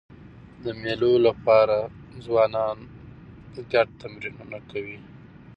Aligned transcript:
د 0.63 0.65
مېلو 0.81 1.13
له 1.25 1.31
پاره 1.43 1.79
ځوانان 2.25 2.77
ګډو 3.71 3.97
تمرینونه 4.01 4.57
کوي. 4.71 4.97